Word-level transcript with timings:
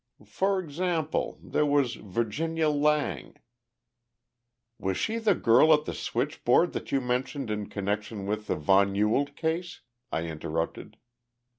For 0.25 0.57
example, 0.59 1.37
there 1.43 1.63
was 1.63 1.93
Virginia 1.93 2.69
Lang" 2.69 3.35
"Was 4.79 4.97
she 4.97 5.19
the 5.19 5.35
girl 5.35 5.71
at 5.75 5.85
the 5.85 5.93
switchboard 5.93 6.73
that 6.73 6.91
you 6.91 6.99
mentioned 6.99 7.51
in 7.51 7.69
connection 7.69 8.25
with 8.25 8.47
the 8.47 8.55
von 8.55 8.95
Ewald 8.95 9.35
case?" 9.35 9.81
I 10.11 10.23
interrupted. 10.23 10.97